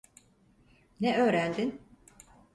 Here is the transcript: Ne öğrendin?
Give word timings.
Ne 1.01 1.17
öğrendin? 1.17 1.81